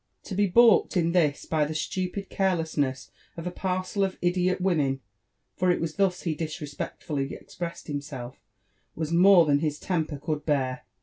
To 0.23 0.33
be 0.33 0.47
balked 0.47 0.97
in 0.97 1.11
this 1.11 1.45
by 1.45 1.63
the 1.63 1.75
stupid 1.75 2.29
carelessness 2.31 3.11
of 3.37 3.45
a 3.45 3.51
parcel 3.51 4.03
of 4.03 4.17
idiot 4.19 4.59
women,— 4.59 4.99
for 5.57 5.69
it 5.69 5.79
was 5.79 5.93
thus 5.97 6.23
he 6.23 6.33
disrespectfully 6.33 7.31
expressed 7.35 7.85
himself,— 7.85 8.41
was 8.95 9.11
more 9.13 9.45
than 9.45 9.59
his 9.59 9.77
temper 9.77 10.17
could 10.17 10.43
bear. 10.43 10.85